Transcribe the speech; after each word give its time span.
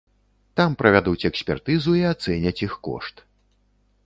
Там 0.59 0.71
правядуць 0.79 1.27
экспертызу 1.29 1.93
і 2.01 2.05
ацэняць 2.13 2.59
іх 2.69 2.73
кошт. 2.89 3.15